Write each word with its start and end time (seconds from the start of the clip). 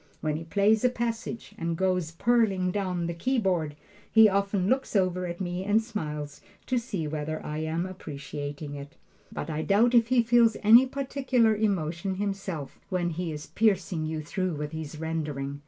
When 0.19 0.35
he 0.35 0.45
plays 0.45 0.83
a 0.83 0.89
passage 0.89 1.53
and 1.59 1.77
goes 1.77 2.09
pearling 2.09 2.71
down 2.71 3.05
the 3.05 3.13
keyboard, 3.13 3.75
he 4.11 4.27
often 4.27 4.67
looks 4.67 4.95
over 4.95 5.27
at 5.27 5.39
me 5.39 5.63
and 5.63 5.79
smiles, 5.79 6.41
to 6.65 6.79
see 6.79 7.07
whether 7.07 7.39
I 7.45 7.59
am 7.59 7.85
appreciating 7.85 8.73
it. 8.73 8.95
But 9.31 9.51
I 9.51 9.61
doubt 9.61 9.93
if 9.93 10.07
he 10.07 10.23
feels 10.23 10.57
any 10.63 10.87
particular 10.87 11.55
emotion 11.55 12.15
himself 12.15 12.79
when 12.89 13.11
he 13.11 13.31
is 13.31 13.45
piercing 13.45 14.07
you 14.07 14.23
through 14.23 14.55
with 14.55 14.71
his 14.71 14.99
rendering. 14.99 15.59